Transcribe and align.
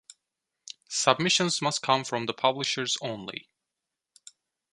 Submission 0.89 1.49
must 1.61 1.83
come 1.83 2.03
from 2.03 2.25
the 2.25 2.33
publishers 2.33 2.97
only. 3.03 3.47